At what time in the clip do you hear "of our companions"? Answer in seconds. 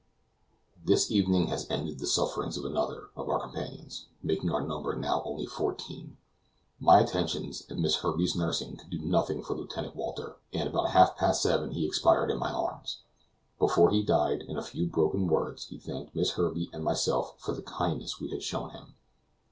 3.15-4.07